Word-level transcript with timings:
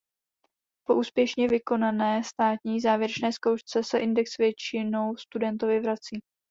Po 0.87 0.95
úspěšně 0.95 1.47
vykonané 1.47 2.23
státní 2.23 2.79
závěrečné 2.81 3.31
zkoušce 3.33 3.83
se 3.83 3.99
index 3.99 4.37
většinou 4.37 5.15
studentovi 5.15 5.79
vrací. 5.79 6.19